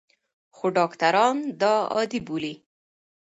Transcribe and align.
خو 0.55 0.65
ډاکټران 0.77 1.37
دا 1.61 1.73
عادي 1.93 2.19
بولي. 2.27 2.53